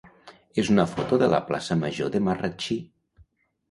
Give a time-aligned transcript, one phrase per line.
[0.63, 2.83] és una foto de la plaça major de Marratxí.